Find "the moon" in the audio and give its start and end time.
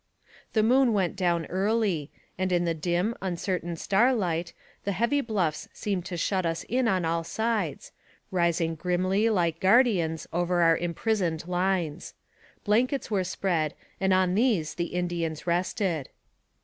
0.53-0.93